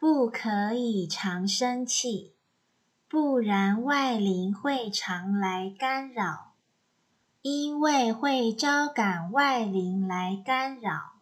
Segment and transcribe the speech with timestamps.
[0.00, 2.32] 不可以常生气，
[3.06, 6.54] 不然外灵会常来干扰，
[7.42, 11.19] 因为会招感外灵来干扰。